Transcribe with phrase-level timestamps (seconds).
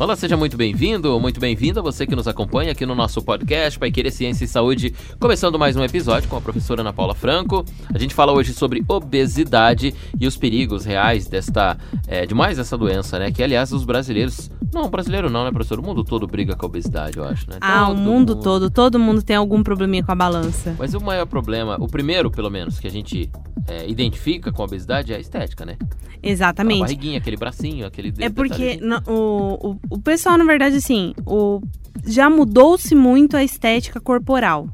[0.00, 3.90] Olá, seja muito bem-vindo, muito bem-vinda você que nos acompanha aqui no nosso podcast Pai
[3.90, 7.66] Querer Ciência e Saúde, começando mais um episódio com a professora Ana Paula Franco.
[7.94, 11.76] A gente fala hoje sobre obesidade e os perigos reais desta,
[12.08, 13.30] é, de mais essa doença, né?
[13.30, 15.78] Que, aliás, os brasileiros, não, brasileiro não, né, professor?
[15.78, 17.58] O mundo todo briga com a obesidade, eu acho, né?
[17.60, 20.74] Ah, todo o mundo, mundo todo, todo mundo tem algum probleminha com a balança.
[20.78, 23.30] Mas o maior problema, o primeiro, pelo menos, que a gente
[23.68, 25.76] é, identifica com a obesidade é a estética, né?
[26.22, 26.82] Exatamente.
[26.82, 31.12] A barriguinha, aquele bracinho, aquele É porque no, o, o, o pessoal, na verdade, assim,
[31.26, 31.60] o,
[32.06, 34.68] já mudou-se muito a estética corporal.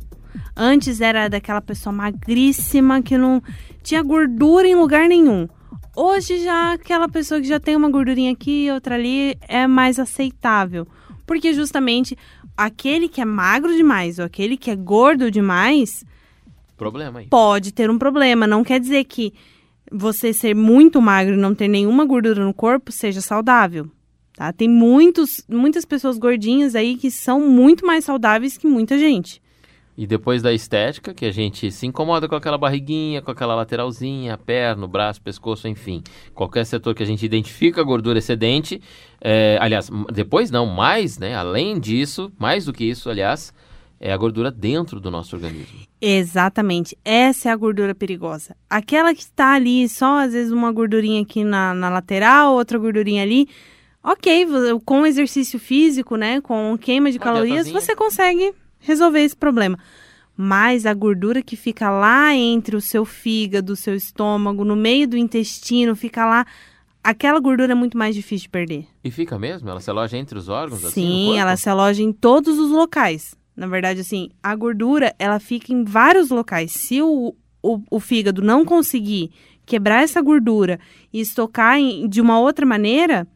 [0.55, 3.43] Antes era daquela pessoa magríssima que não
[3.83, 5.49] tinha gordura em lugar nenhum.
[5.95, 9.99] Hoje já aquela pessoa que já tem uma gordurinha aqui e outra ali é mais
[9.99, 10.87] aceitável.
[11.27, 12.17] Porque justamente
[12.55, 16.05] aquele que é magro demais ou aquele que é gordo demais
[16.77, 17.27] problema aí.
[17.27, 18.47] pode ter um problema.
[18.47, 19.33] Não quer dizer que
[19.91, 23.91] você ser muito magro e não ter nenhuma gordura no corpo seja saudável.
[24.37, 24.53] Tá?
[24.53, 29.41] Tem muitos, muitas pessoas gordinhas aí que são muito mais saudáveis que muita gente.
[29.97, 34.35] E depois da estética, que a gente se incomoda com aquela barriguinha, com aquela lateralzinha,
[34.35, 36.03] a perna, o braço, pescoço, enfim.
[36.35, 38.79] Qualquer setor que a gente identifica gordura excedente.
[39.23, 41.35] É, aliás, depois não, mais, né?
[41.35, 43.55] Além disso, mais do que isso, aliás,
[43.99, 45.79] é a gordura dentro do nosso organismo.
[45.99, 46.95] Exatamente.
[47.03, 48.55] Essa é a gordura perigosa.
[48.69, 53.23] Aquela que está ali, só às vezes uma gordurinha aqui na, na lateral, outra gordurinha
[53.23, 53.49] ali.
[54.07, 54.47] Ok,
[54.85, 56.41] com exercício físico, né?
[56.41, 59.77] Com queima de uma calorias, você consegue resolver esse problema.
[60.37, 65.09] Mas a gordura que fica lá entre o seu fígado, o seu estômago, no meio
[65.09, 66.47] do intestino, fica lá
[67.03, 68.87] aquela gordura é muito mais difícil de perder.
[69.03, 69.69] E fica mesmo?
[69.69, 70.83] Ela se aloja entre os órgãos?
[70.83, 70.89] Sim,
[71.31, 73.35] assim, ela se aloja em todos os locais.
[73.57, 76.71] Na verdade, assim, a gordura, ela fica em vários locais.
[76.71, 79.33] Se o, o, o fígado não conseguir
[79.65, 80.79] quebrar essa gordura
[81.13, 83.27] e estocar em, de uma outra maneira,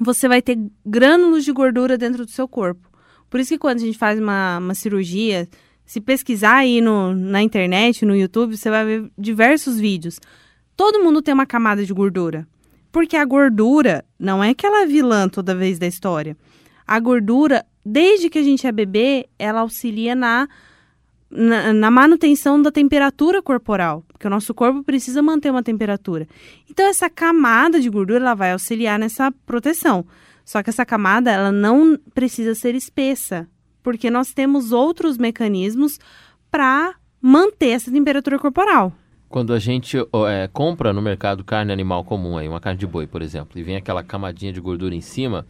[0.00, 2.88] você vai ter grânulos de gordura dentro do seu corpo.
[3.28, 5.48] Por isso que quando a gente faz uma, uma cirurgia,
[5.84, 10.18] se pesquisar aí no, na internet, no YouTube, você vai ver diversos vídeos.
[10.76, 12.46] Todo mundo tem uma camada de gordura.
[12.90, 16.36] Porque a gordura não é aquela vilã toda vez da história.
[16.86, 20.48] A gordura, desde que a gente é bebê, ela auxilia na,
[21.30, 26.26] na, na, manutenção da temperatura corporal, porque o nosso corpo precisa manter uma temperatura.
[26.70, 30.06] Então, essa camada de gordura ela vai auxiliar nessa proteção.
[30.44, 33.46] Só que essa camada ela não precisa ser espessa,
[33.82, 35.98] porque nós temos outros mecanismos
[36.50, 38.92] para manter essa temperatura corporal.
[39.28, 43.06] Quando a gente é, compra no mercado carne animal comum, aí, uma carne de boi,
[43.06, 45.46] por exemplo, e vem aquela camadinha de gordura em cima,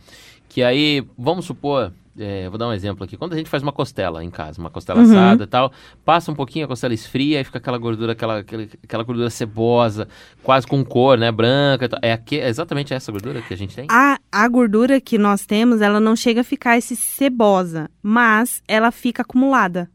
[0.48, 3.16] que aí, vamos supor, é, vou dar um exemplo aqui.
[3.16, 5.06] Quando a gente faz uma costela em casa, uma costela uhum.
[5.06, 5.72] assada e tal,
[6.04, 10.08] passa um pouquinho, a costela esfria e fica aquela gordura, aquela, aquela gordura cebosa,
[10.42, 11.88] quase com cor, né, branca.
[12.02, 13.86] É, aqui, é exatamente essa gordura que a gente tem?
[13.90, 18.90] A, a gordura que nós temos, ela não chega a ficar esse cebosa, mas ela
[18.90, 19.90] fica acumulada.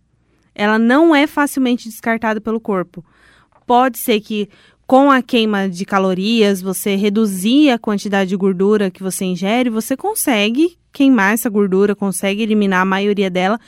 [0.56, 3.04] Ela não é facilmente descartada pelo corpo.
[3.66, 4.50] Pode ser que
[4.86, 9.96] com a queima de calorias, você reduzir a quantidade de gordura que você ingere, você
[9.98, 13.60] consegue queimar essa gordura, consegue eliminar a maioria dela.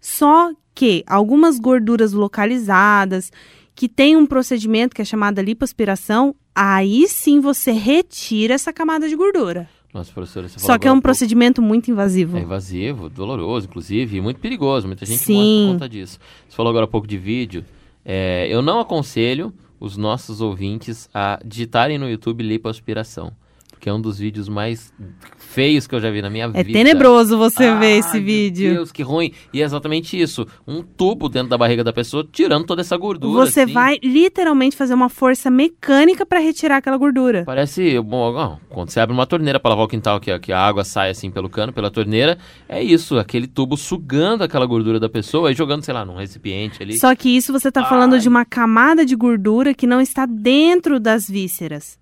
[0.00, 3.30] Só que algumas gorduras localizadas,
[3.74, 9.16] que tem um procedimento que é chamado lipoaspiração, aí sim você retira essa camada de
[9.16, 9.68] gordura.
[9.94, 12.38] Nossa, professora, você Só que é um, procedimento muito invasivo.
[12.38, 14.86] É invasivo, doloroso, inclusive, e muito perigoso.
[14.86, 15.34] Muita gente Sim.
[15.34, 16.18] morre por conta disso.
[16.48, 17.62] Você falou agora há pouco de vídeo.
[18.02, 23.34] É, eu não aconselho os nossos ouvintes a digitarem no YouTube lipoaspiração
[23.82, 24.94] que é um dos vídeos mais
[25.36, 26.70] feios que eu já vi na minha é vida.
[26.70, 28.66] É tenebroso você ah, ver esse vídeo.
[28.66, 29.32] Meu Deus, que ruim.
[29.52, 30.46] E é exatamente isso.
[30.64, 33.44] Um tubo dentro da barriga da pessoa, tirando toda essa gordura.
[33.44, 33.72] Você assim.
[33.72, 37.42] vai literalmente fazer uma força mecânica para retirar aquela gordura.
[37.44, 40.60] Parece, bom, quando você abre uma torneira para lavar o quintal, que a, que a
[40.60, 42.38] água sai assim pelo cano, pela torneira,
[42.68, 46.80] é isso, aquele tubo sugando aquela gordura da pessoa e jogando, sei lá, num recipiente
[46.80, 46.96] ali.
[46.96, 51.00] Só que isso você está falando de uma camada de gordura que não está dentro
[51.00, 52.00] das vísceras.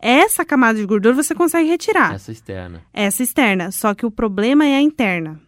[0.00, 2.14] Essa camada de gordura você consegue retirar.
[2.14, 2.82] Essa externa.
[2.92, 3.70] Essa externa.
[3.70, 5.40] Só que o problema é a interna.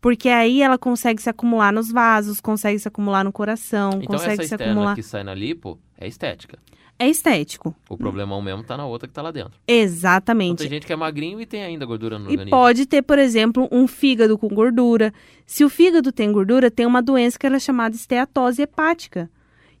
[0.00, 4.32] Porque aí ela consegue se acumular nos vasos, consegue se acumular no coração, então, consegue
[4.32, 4.94] essa se externa acumular.
[4.96, 6.58] que sai na lipo é estética.
[6.98, 7.74] É estético.
[7.88, 9.52] O problemão mesmo tá na outra que tá lá dentro.
[9.66, 10.54] Exatamente.
[10.54, 12.50] Então, tem gente que é magrinho e tem ainda gordura no e organismo.
[12.50, 15.12] pode ter, por exemplo, um fígado com gordura.
[15.46, 19.30] Se o fígado tem gordura, tem uma doença que é chamada esteatose hepática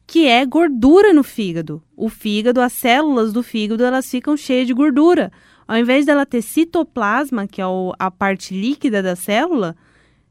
[0.06, 1.82] que é gordura no fígado.
[1.96, 5.32] O fígado, as células do fígado, elas ficam cheias de gordura.
[5.66, 7.64] Ao invés dela ter citoplasma, que é
[7.98, 9.76] a parte líquida da célula,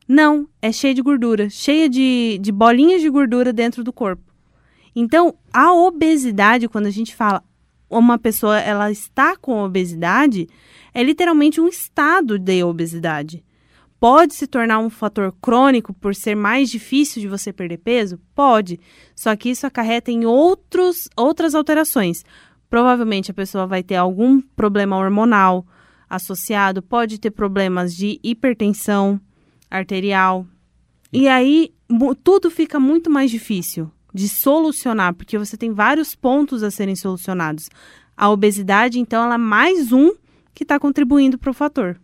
[0.07, 4.23] não, é cheia de gordura, cheia de, de bolinhas de gordura dentro do corpo.
[4.95, 7.44] Então, a obesidade, quando a gente fala
[7.89, 10.47] uma pessoa ela está com obesidade,
[10.94, 13.44] é literalmente um estado de obesidade.
[14.01, 18.19] Pode se tornar um fator crônico por ser mais difícil de você perder peso?
[18.33, 18.80] Pode.
[19.15, 22.25] Só que isso acarreta em outros, outras alterações.
[22.68, 25.68] Provavelmente a pessoa vai ter algum problema hormonal
[26.09, 29.21] associado, pode ter problemas de hipertensão
[29.69, 30.47] arterial.
[31.13, 31.71] E aí
[32.24, 37.69] tudo fica muito mais difícil de solucionar, porque você tem vários pontos a serem solucionados.
[38.18, 40.12] A obesidade, então, ela é mais um
[40.56, 42.00] que está contribuindo para o fator.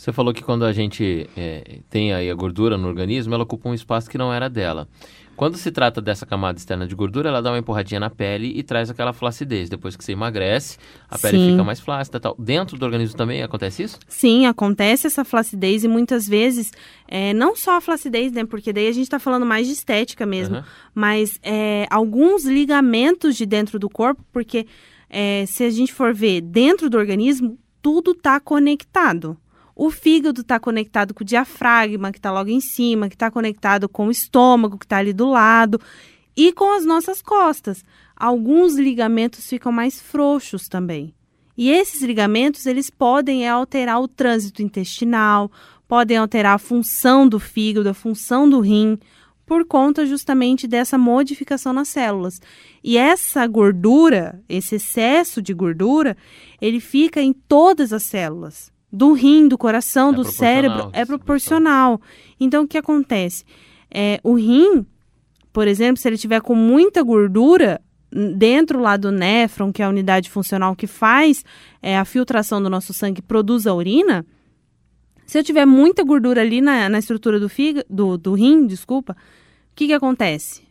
[0.00, 3.68] Você falou que quando a gente é, tem aí a gordura no organismo, ela ocupa
[3.68, 4.88] um espaço que não era dela.
[5.36, 8.62] Quando se trata dessa camada externa de gordura, ela dá uma empurradinha na pele e
[8.62, 9.68] traz aquela flacidez.
[9.68, 11.50] Depois que você emagrece, a pele Sim.
[11.50, 12.34] fica mais flácida tal.
[12.38, 13.98] Dentro do organismo também acontece isso?
[14.08, 16.72] Sim, acontece essa flacidez e muitas vezes,
[17.06, 18.46] é, não só a flacidez, né?
[18.46, 20.62] Porque daí a gente está falando mais de estética mesmo, Uhum.
[20.94, 24.66] mas é, alguns ligamentos de dentro do corpo, porque
[25.10, 29.36] é, se a gente for ver dentro do organismo, tudo está conectado.
[29.82, 33.88] O fígado está conectado com o diafragma, que está logo em cima, que está conectado
[33.88, 35.80] com o estômago, que está ali do lado,
[36.36, 37.82] e com as nossas costas.
[38.14, 41.14] Alguns ligamentos ficam mais frouxos também.
[41.56, 45.50] E esses ligamentos, eles podem é, alterar o trânsito intestinal,
[45.88, 48.98] podem alterar a função do fígado, a função do rim,
[49.46, 52.38] por conta justamente dessa modificação nas células.
[52.84, 56.18] E essa gordura, esse excesso de gordura,
[56.60, 58.70] ele fica em todas as células.
[58.92, 62.00] Do rim, do coração, É do cérebro, é essa proporcional.
[62.38, 63.44] Então, o que acontece?
[63.90, 64.84] É, o rim,
[65.52, 67.80] por exemplo, se ele tiver com muita gordura,
[68.36, 71.44] dentro lá do néfron, que é a unidade funcional que faz
[71.80, 74.26] é, a filtração do nosso sangue, e produz a urina,
[75.26, 79.12] se eu tiver muita gordura ali na, na estrutura do fígado, do, do rim, desculpa,
[79.12, 80.62] o que, que acontece?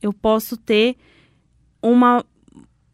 [0.00, 0.96] Eu posso ter
[1.82, 2.24] uma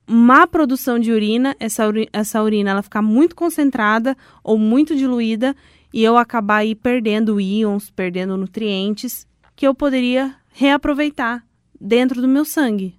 [0.06, 5.54] má produção de urina, essa, uri- essa urina ela ficar muito concentrada ou muito diluída
[5.92, 11.44] e eu acabar aí perdendo íons, perdendo nutrientes que eu poderia reaproveitar
[11.80, 12.98] dentro do meu sangue.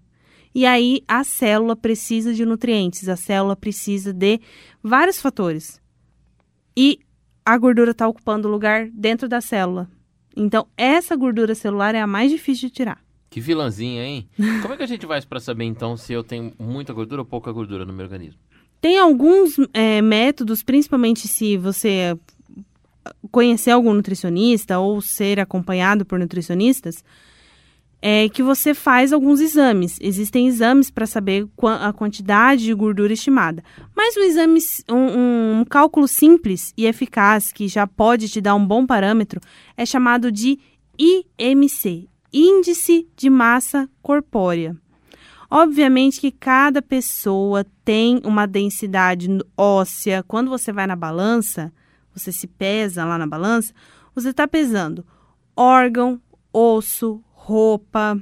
[0.53, 4.39] E aí a célula precisa de nutrientes, a célula precisa de
[4.81, 5.79] vários fatores.
[6.75, 6.99] E
[7.45, 9.89] a gordura está ocupando lugar dentro da célula.
[10.35, 13.06] Então, essa gordura celular é a mais difícil de tirar.
[13.29, 14.27] Que vilãzinha, hein?
[14.61, 17.25] Como é que a gente faz para saber então se eu tenho muita gordura ou
[17.25, 18.39] pouca gordura no meu organismo?
[18.79, 22.17] Tem alguns é, métodos, principalmente se você
[23.31, 27.03] conhecer algum nutricionista ou ser acompanhado por nutricionistas,
[28.01, 29.97] é que você faz alguns exames.
[29.99, 31.47] Existem exames para saber
[31.79, 33.63] a quantidade de gordura estimada.
[33.95, 34.59] Mas um exame,
[34.89, 39.41] um, um cálculo simples e eficaz, que já pode te dar um bom parâmetro,
[39.75, 40.59] é chamado de
[40.99, 42.07] IMC
[42.39, 44.77] Índice de Massa Corpórea.
[45.49, 50.21] Obviamente que cada pessoa tem uma densidade óssea.
[50.21, 51.73] Quando você vai na balança,
[52.13, 53.73] você se pesa lá na balança,
[54.13, 55.03] você está pesando
[55.55, 56.21] órgão,
[56.53, 58.21] osso, roupa,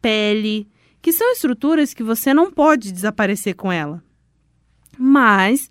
[0.00, 0.66] pele,
[1.02, 4.02] que são estruturas que você não pode desaparecer com ela.
[4.96, 5.68] Mas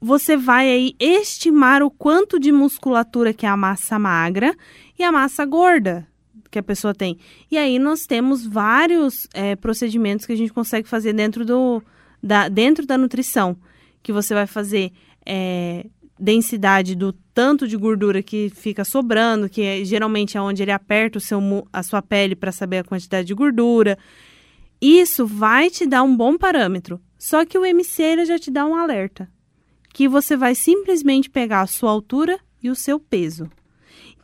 [0.00, 4.52] você vai aí estimar o quanto de musculatura que é a massa magra
[4.98, 6.08] e a massa gorda
[6.50, 7.18] que a pessoa tem.
[7.50, 11.82] E aí nós temos vários é, procedimentos que a gente consegue fazer dentro, do,
[12.22, 13.56] da, dentro da nutrição.
[14.02, 14.92] Que você vai fazer
[15.26, 15.86] é,
[16.18, 21.18] densidade do tanto de gordura que fica sobrando, que é, geralmente é onde ele aperta
[21.18, 21.40] o seu,
[21.72, 23.98] a sua pele para saber a quantidade de gordura.
[24.80, 27.00] Isso vai te dar um bom parâmetro.
[27.18, 29.28] Só que o MC já te dá um alerta.
[29.92, 33.50] Que você vai simplesmente pegar a sua altura e o seu peso.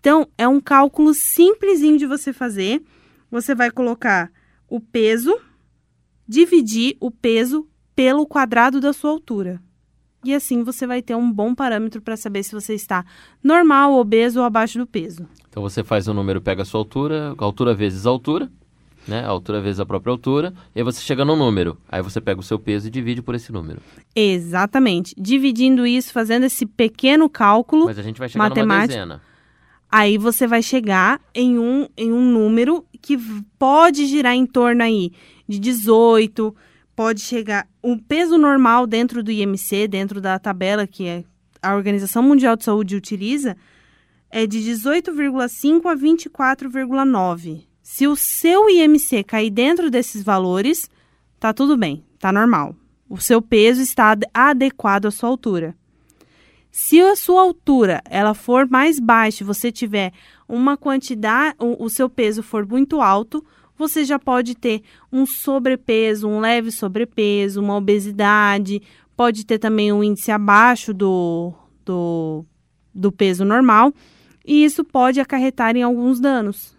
[0.04, 2.82] Então, é um cálculo simplesinho de você fazer.
[3.30, 4.30] Você vai colocar
[4.68, 5.34] o peso,
[6.28, 9.62] dividir o peso pelo quadrado da sua altura.
[10.22, 13.02] E assim você vai ter um bom parâmetro para saber se você está
[13.42, 15.26] normal, obeso ou abaixo do peso.
[15.48, 18.52] Então você faz o número, pega a sua altura, altura vezes a altura,
[19.08, 19.24] né?
[19.24, 21.78] A altura vezes a própria altura, e aí você chega no número.
[21.88, 23.80] Aí você pega o seu peso e divide por esse número.
[24.14, 25.14] Exatamente.
[25.16, 29.22] Dividindo isso, fazendo esse pequeno cálculo, Mas a gente vai chegar numa dezena.
[29.94, 33.16] Aí você vai chegar em um, em um número que
[33.56, 35.12] pode girar em torno aí
[35.48, 36.52] de 18,
[36.96, 37.68] pode chegar.
[37.80, 41.22] O peso normal dentro do IMC, dentro da tabela que é
[41.62, 43.56] a Organização Mundial de Saúde utiliza,
[44.28, 47.62] é de 18,5 a 24,9.
[47.80, 50.90] Se o seu IMC cair dentro desses valores,
[51.38, 52.74] tá tudo bem, tá normal.
[53.08, 55.76] O seu peso está ad- adequado à sua altura.
[56.76, 60.12] Se a sua altura ela for mais baixa, você tiver
[60.48, 63.44] uma quantidade, o, o seu peso for muito alto,
[63.78, 68.82] você já pode ter um sobrepeso, um leve sobrepeso, uma obesidade,
[69.16, 71.52] pode ter também um índice abaixo do,
[71.84, 72.44] do,
[72.92, 73.94] do peso normal,
[74.44, 76.73] e isso pode acarretar em alguns danos,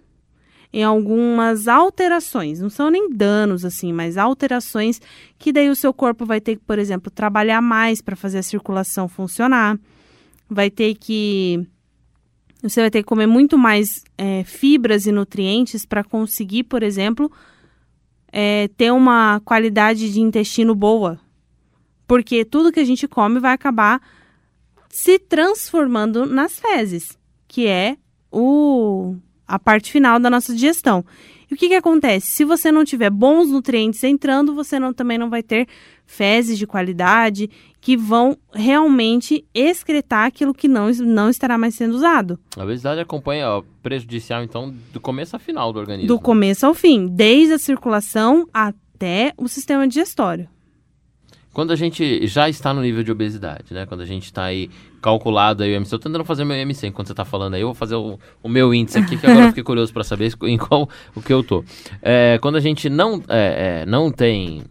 [0.75, 2.60] em algumas alterações.
[2.60, 5.01] Não são nem danos assim, mas alterações
[5.39, 8.44] que daí o seu corpo vai ter que, por exemplo, trabalhar mais para fazer a
[8.44, 9.79] circulação funcionar,
[10.50, 11.65] vai ter que
[12.62, 17.32] você vai ter que comer muito mais é, fibras e nutrientes para conseguir, por exemplo,
[18.29, 21.17] é, ter uma qualidade de intestino boa.
[22.05, 24.01] Porque tudo que a gente come vai acabar
[24.89, 27.17] se transformando nas fezes,
[27.48, 27.96] que é
[28.29, 29.15] o,
[29.48, 31.06] a parte final da nossa digestão.
[31.50, 32.28] E o que, que acontece?
[32.28, 35.68] Se você não tiver bons nutrientes entrando, você não, também não vai ter
[36.06, 37.50] fezes de qualidade
[37.80, 42.40] que vão realmente excretar aquilo que não, não estará mais sendo usado.
[42.58, 46.08] A obesidade acompanha ó, prejudicial, então, do começo a final do organismo.
[46.08, 50.50] Do começo ao fim, desde a circulação até o sistema digestório.
[51.56, 53.86] Quando a gente já está no nível de obesidade, né?
[53.86, 54.70] Quando a gente está aí
[55.02, 57.62] calculado aí o MC, eu tô tentando fazer meu MC enquanto você está falando aí,
[57.62, 60.34] eu vou fazer o, o meu índice aqui, que agora eu fiquei curioso para saber
[60.44, 61.64] em qual o que eu tô.
[62.02, 64.64] É, quando a gente não, é, é, não tem,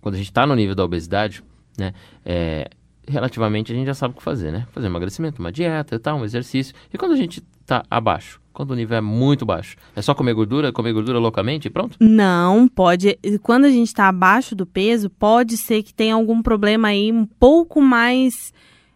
[0.00, 1.40] quando a gente está no nível da obesidade,
[1.78, 1.94] né?
[2.24, 2.68] É,
[3.06, 4.66] relativamente a gente já sabe o que fazer, né?
[4.72, 6.74] Fazer emagrecimento, uma dieta e tal, um exercício.
[6.92, 7.40] E quando a gente
[7.72, 8.40] está abaixo?
[8.52, 9.76] Quando o nível é muito baixo?
[9.96, 11.96] É só comer gordura, comer gordura loucamente e pronto?
[11.98, 13.18] Não, pode.
[13.42, 17.24] Quando a gente está abaixo do peso, pode ser que tenha algum problema aí um
[17.24, 18.52] pouco mais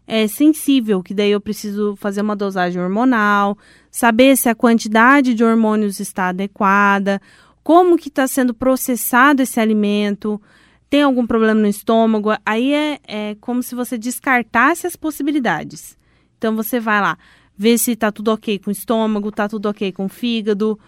[0.06, 3.56] é, sensível, que daí eu preciso fazer uma dosagem hormonal,
[3.90, 7.21] saber se a quantidade de hormônios está adequada,
[7.62, 10.40] como que está sendo processado esse alimento,
[10.90, 15.97] tem algum problema no estômago, aí é, é como se você descartasse as possibilidades.
[16.38, 17.18] Então você vai lá,
[17.57, 20.79] vê se está tudo ok com o estômago, está tudo ok com o fígado,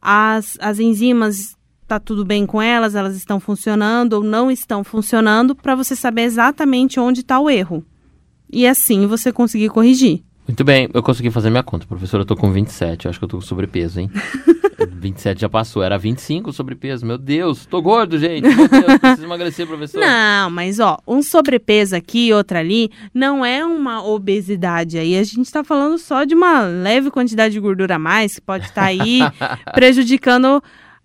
[0.00, 5.54] as, as enzimas está tudo bem com elas, elas estão funcionando ou não estão funcionando,
[5.54, 7.84] para você saber exatamente onde está o erro.
[8.50, 10.22] E assim você conseguir corrigir.
[10.46, 12.20] Muito bem, eu consegui fazer minha conta, professor.
[12.20, 14.10] Eu tô com 27, eu acho que eu tô com sobrepeso, hein?
[14.90, 17.04] 27 já passou, era 25 sobrepeso.
[17.04, 18.42] Meu Deus, tô gordo, gente.
[18.42, 20.00] Meu Deus, preciso emagrecer, professor.
[20.00, 25.16] Não, mas ó, um sobrepeso aqui e outro ali não é uma obesidade aí.
[25.16, 28.64] A gente tá falando só de uma leve quantidade de gordura a mais que pode
[28.64, 29.20] estar tá aí
[29.74, 30.62] prejudicando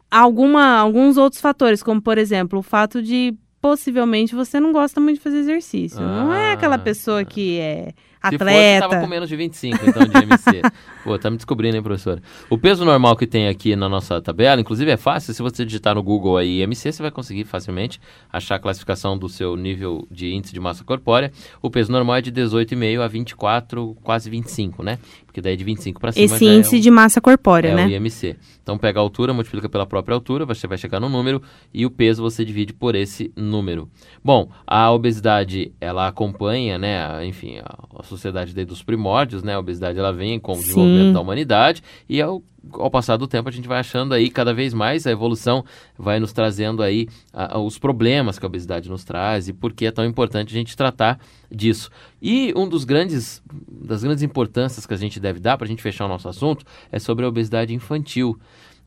[0.10, 5.18] alguma, alguns outros fatores, como por exemplo, o fato de possivelmente você não gosta muito
[5.18, 6.00] de fazer exercício.
[6.00, 7.94] Ah, não é aquela pessoa que é
[8.28, 8.86] atleta.
[8.86, 10.62] Se fosse, com menos de 25, então, de MC.
[11.04, 12.22] Pô, tá me descobrindo, hein, professora?
[12.50, 15.96] O peso normal que tem aqui na nossa tabela, inclusive é fácil, se você digitar
[15.96, 18.00] no Google aí MC, você vai conseguir facilmente
[18.32, 21.32] achar a classificação do seu nível de índice de massa corpórea.
[21.62, 24.98] O peso normal é de 18,5 a 24, quase 25, né?
[25.26, 27.86] Porque daí de 25 para cima Esse índice é o, de massa corpórea, é né?
[27.86, 28.36] o IMC.
[28.64, 31.42] Então pega a altura, multiplica pela própria altura, você vai chegar no número
[31.74, 33.90] e o peso você divide por esse número.
[34.24, 39.56] Bom, a obesidade, ela acompanha, né, enfim, a, a sociedade desde os primórdios, né?
[39.56, 42.44] A obesidade ela vem com o desenvolvimento da humanidade e ao,
[42.74, 45.64] ao passar do tempo a gente vai achando aí cada vez mais a evolução
[45.98, 49.74] vai nos trazendo aí a, a, os problemas que a obesidade nos traz e por
[49.74, 51.20] que é tão importante a gente tratar
[51.52, 51.90] disso.
[52.22, 55.82] E um dos grandes das grandes importâncias que a gente deve dar para a gente
[55.82, 58.38] fechar o nosso assunto é sobre a obesidade infantil.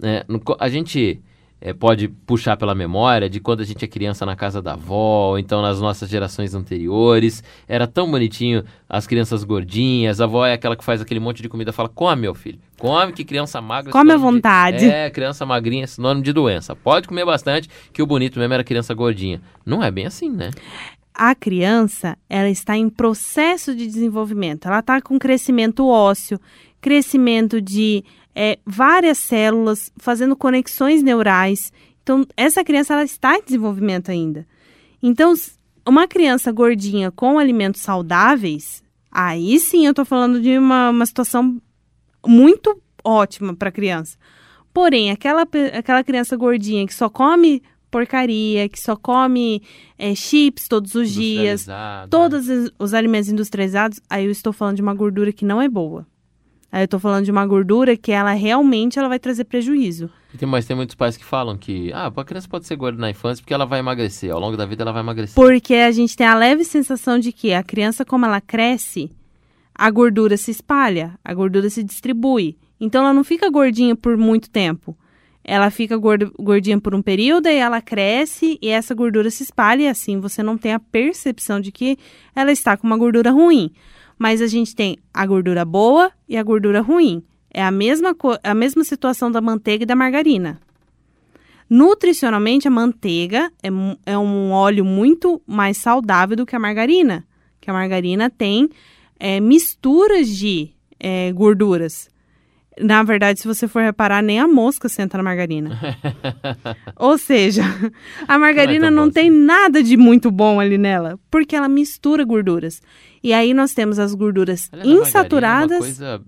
[0.03, 1.21] É, no, a gente
[1.61, 5.31] é, pode puxar pela memória de quando a gente é criança na casa da avó,
[5.31, 7.45] ou então nas nossas gerações anteriores.
[7.69, 10.21] Era tão bonitinho as crianças gordinhas.
[10.21, 13.13] A avó é aquela que faz aquele monte de comida fala: come, meu filho, come,
[13.13, 13.93] que criança magra.
[13.93, 14.79] Come à vontade.
[14.79, 14.87] De...
[14.87, 16.75] É, criança magrinha sinônimo de doença.
[16.75, 19.41] Pode comer bastante, que o bonito mesmo era criança gordinha.
[19.65, 20.51] Não é bem assim, né?
[21.23, 24.67] A criança ela está em processo de desenvolvimento.
[24.67, 26.41] Ela está com crescimento ósseo,
[26.81, 28.03] crescimento de
[28.35, 31.75] é, várias células, fazendo conexões neurais.
[32.03, 34.47] Então, essa criança ela está em desenvolvimento ainda.
[35.03, 35.35] Então,
[35.87, 41.61] uma criança gordinha com alimentos saudáveis, aí sim eu estou falando de uma, uma situação
[42.27, 44.17] muito ótima para a criança.
[44.73, 45.47] Porém, aquela,
[45.77, 49.63] aquela criança gordinha que só come porcaria, que só come
[49.99, 51.67] é, chips todos os dias,
[52.09, 52.47] todos
[52.79, 56.07] os alimentos industrializados, aí eu estou falando de uma gordura que não é boa.
[56.73, 60.09] Aí eu tô falando de uma gordura que ela realmente ela vai trazer prejuízo.
[60.39, 63.11] Tem, mas tem muitos pais que falam que ah, a criança pode ser gorda na
[63.11, 64.33] infância porque ela vai emagrecer.
[64.33, 65.35] Ao longo da vida ela vai emagrecer.
[65.35, 69.11] Porque a gente tem a leve sensação de que a criança, como ela cresce,
[69.75, 72.57] a gordura se espalha, a gordura se distribui.
[72.81, 74.97] Então ela não fica gordinha por muito tempo.
[75.43, 79.89] Ela fica gordinha por um período e ela cresce e essa gordura se espalha e
[79.89, 81.99] assim você não tem a percepção de que
[82.37, 83.73] ela está com uma gordura ruim
[84.21, 87.25] mas a gente tem a gordura boa e a gordura ruim.
[87.51, 90.61] É a mesma, a mesma situação da manteiga e da margarina.
[91.71, 93.69] Nutricionalmente, a manteiga é,
[94.05, 97.27] é um óleo muito mais saudável do que a margarina.
[97.63, 98.69] Que a margarina tem
[99.19, 100.69] é, misturas de
[100.99, 102.11] é, gorduras.
[102.83, 105.79] Na verdade, se você for reparar, nem a mosca senta na margarina.
[106.97, 107.63] Ou seja,
[108.27, 112.81] a margarina não, boa tem nada de muito bom ali nela, porque ela mistura gorduras.
[113.23, 115.71] E aí nós temos as gorduras Aliás, a margarina É insaturadas.
[115.73, 116.23] uma coisa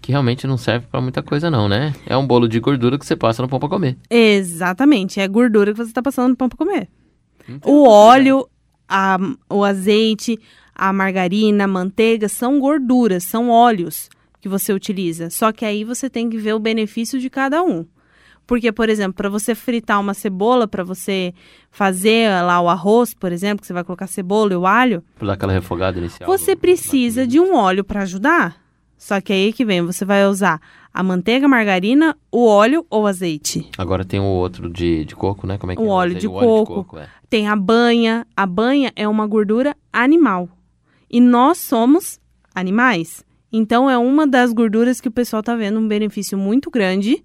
[0.00, 1.94] que realmente não serve pra muita coisa não, né?
[2.06, 3.96] É um bolo de gordura que você passa no pão pra comer.
[4.10, 6.88] Exatamente, é gordura que você está passando no pão para comer.
[7.48, 8.48] Não tem O óleo,
[8.88, 9.18] a-
[9.48, 10.38] o azeite,
[10.74, 14.08] a margarina, a manteiga são gorduras, são óleos
[14.42, 15.30] que você utiliza.
[15.30, 17.86] Só que aí você tem que ver o benefício de cada um.
[18.44, 21.32] Porque, por exemplo, para você fritar uma cebola, para você
[21.70, 25.28] fazer lá o arroz, por exemplo, que você vai colocar cebola e o alho, Pra
[25.28, 26.28] dar aquela refogada inicial.
[26.28, 28.60] você precisa de um óleo para ajudar.
[28.98, 30.60] Só que aí que vem, você vai usar
[30.92, 33.68] a manteiga, a margarina, o óleo ou azeite.
[33.78, 35.56] Agora tem o outro de, de coco, né?
[35.56, 35.88] Como é que O é?
[35.88, 36.98] óleo de o óleo coco.
[36.98, 37.08] é.
[37.30, 38.26] Tem a banha.
[38.36, 40.48] A banha é uma gordura animal.
[41.10, 42.20] E nós somos
[42.54, 43.24] animais.
[43.52, 47.22] Então é uma das gorduras que o pessoal tá vendo um benefício muito grande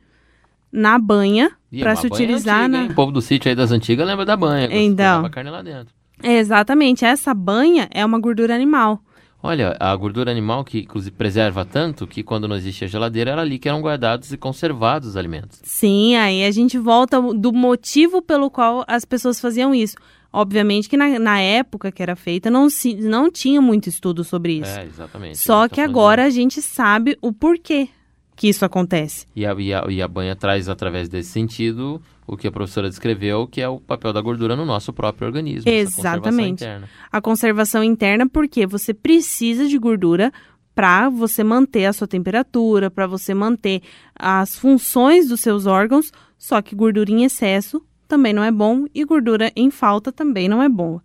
[0.72, 2.92] na banha para se é utilizar antiga, na hein?
[2.92, 4.68] O povo do sítio aí das antigas lembra da banha.
[4.72, 5.26] Então.
[5.26, 5.94] a carne lá dentro.
[6.22, 9.02] É, exatamente, essa banha é uma gordura animal.
[9.42, 13.60] Olha, a gordura animal que inclusive preserva tanto que quando não existia geladeira era ali
[13.60, 15.60] que eram guardados e conservados os alimentos.
[15.64, 19.96] Sim, aí a gente volta do motivo pelo qual as pessoas faziam isso.
[20.32, 24.60] Obviamente que na, na época que era feita não, se, não tinha muito estudo sobre
[24.60, 24.80] isso.
[24.80, 25.38] É, exatamente.
[25.38, 27.90] Só que tá agora a gente sabe o porquê
[28.38, 29.26] que isso acontece.
[29.36, 32.88] E a, e, a, e a banha traz, através desse sentido, o que a professora
[32.88, 35.70] descreveu, que é o papel da gordura no nosso próprio organismo.
[35.70, 36.64] essa conservação Exatamente.
[36.64, 36.90] interna.
[37.12, 40.32] A conservação interna, porque você precisa de gordura
[40.76, 43.82] para você manter a sua temperatura, para você manter
[44.16, 49.04] as funções dos seus órgãos, só que gordura em excesso também não é bom e
[49.04, 51.04] gordura em falta também não é boa.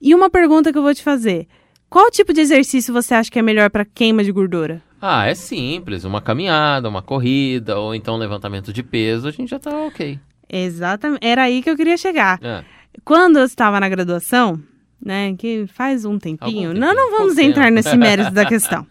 [0.00, 1.46] E uma pergunta que eu vou te fazer:
[1.88, 4.82] qual tipo de exercício você acha que é melhor para queima de gordura?
[5.00, 6.04] Ah, é simples.
[6.04, 10.18] Uma caminhada, uma corrida, ou então levantamento de peso, a gente já tá ok.
[10.48, 12.38] Exatamente, era aí que eu queria chegar.
[12.42, 12.64] É.
[13.04, 14.60] Quando eu estava na graduação,
[15.02, 17.74] né, que faz um tempinho, Algum não, tempinho, não vamos entrar tempo.
[17.76, 18.86] nesse mérito da questão.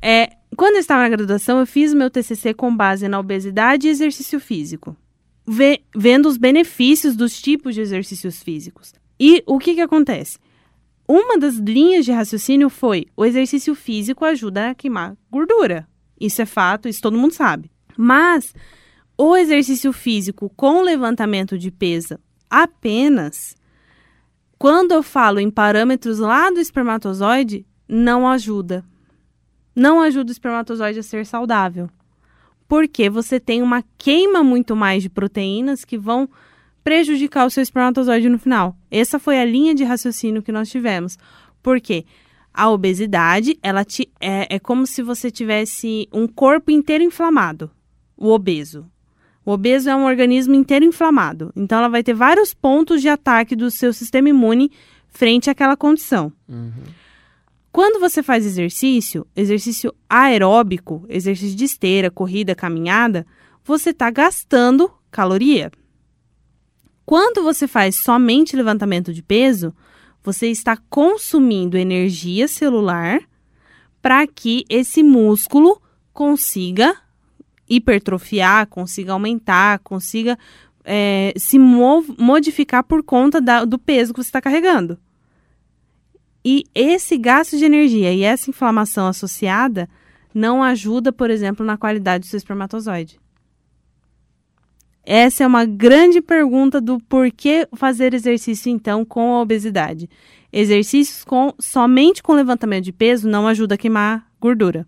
[0.00, 3.90] É, quando eu estava na graduação, eu fiz meu TCC com base na obesidade e
[3.90, 4.96] exercício físico,
[5.46, 8.92] Ve- vendo os benefícios dos tipos de exercícios físicos.
[9.18, 10.38] E o que que acontece?
[11.08, 15.86] Uma das linhas de raciocínio foi o exercício físico ajuda a queimar gordura.
[16.20, 17.70] Isso é fato, isso todo mundo sabe.
[17.96, 18.52] Mas
[19.16, 22.18] o exercício físico com levantamento de peso
[22.50, 23.54] apenas,
[24.58, 28.84] quando eu falo em parâmetros lá do espermatozoide, não ajuda.
[29.74, 31.88] Não ajuda o espermatozoide a ser saudável.
[32.68, 36.28] Porque você tem uma queima muito mais de proteínas que vão
[36.82, 38.76] prejudicar o seu espermatozoide no final.
[38.90, 41.18] Essa foi a linha de raciocínio que nós tivemos.
[41.62, 42.04] Porque
[42.52, 47.70] a obesidade, ela te, é, é como se você tivesse um corpo inteiro inflamado.
[48.16, 48.86] O obeso.
[49.44, 51.52] O obeso é um organismo inteiro inflamado.
[51.54, 54.72] Então, ela vai ter vários pontos de ataque do seu sistema imune
[55.08, 56.32] frente àquela condição.
[57.76, 63.26] Quando você faz exercício, exercício aeróbico, exercício de esteira, corrida, caminhada,
[63.62, 65.70] você está gastando caloria.
[67.04, 69.74] Quando você faz somente levantamento de peso,
[70.22, 73.20] você está consumindo energia celular
[74.00, 75.78] para que esse músculo
[76.14, 76.96] consiga
[77.68, 80.38] hipertrofiar, consiga aumentar, consiga
[80.82, 84.98] é, se modificar por conta da- do peso que você está carregando.
[86.48, 89.88] E esse gasto de energia e essa inflamação associada
[90.32, 93.18] não ajuda, por exemplo, na qualidade do seu espermatozoide.
[95.02, 100.08] Essa é uma grande pergunta do porquê fazer exercício então com a obesidade.
[100.52, 104.86] Exercícios com somente com levantamento de peso não ajuda a queimar gordura.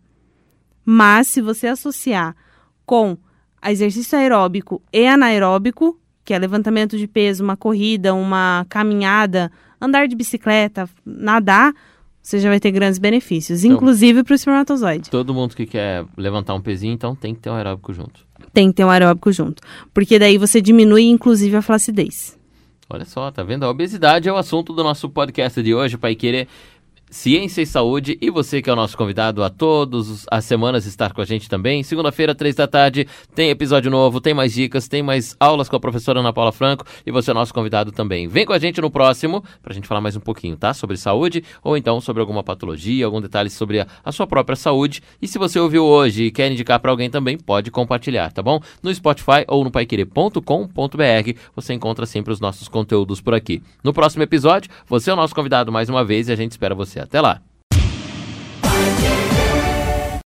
[0.85, 2.37] Mas se você associar
[2.87, 3.18] com
[3.68, 10.14] exercício aeróbico e anaeróbico, que é levantamento de peso, uma corrida, uma caminhada, andar de
[10.14, 11.73] bicicleta, nadar,
[12.21, 15.09] você já vai ter grandes benefícios, Então- inclusive para o espermatozoide.
[15.09, 18.21] Todo mundo que quer levantar um pezinho, então tem que ter um aeróbico junto.
[18.53, 19.62] Tem que ter um aeróbico junto,
[19.95, 22.37] porque daí você diminui inclusive a flacidez.
[22.91, 23.64] Olha só, tá vendo?
[23.64, 26.47] A obesidade é o assunto do nosso podcast de hoje, Pai Querer.
[27.11, 28.18] Ciência e Saúde.
[28.21, 31.49] E você que é o nosso convidado a todas as semanas estar com a gente
[31.49, 31.83] também.
[31.83, 35.81] Segunda-feira, três da tarde, tem episódio novo, tem mais dicas, tem mais aulas com a
[35.81, 36.85] professora Ana Paula Franco.
[37.07, 38.29] E você é nosso convidado também.
[38.29, 40.75] Vem com a gente no próximo pra gente falar mais um pouquinho, tá?
[40.75, 45.03] Sobre saúde ou então sobre alguma patologia, algum detalhe sobre a, a sua própria saúde.
[45.21, 48.61] E se você ouviu hoje e quer indicar para alguém também, pode compartilhar, tá bom?
[48.83, 50.42] No Spotify ou no paiquerê.com.br
[51.55, 53.62] você encontra sempre os nossos conteúdos por aqui.
[53.83, 56.75] No próximo episódio, você é o nosso convidado mais uma vez e a gente espera
[56.75, 56.98] você.
[57.01, 57.48] Até lá!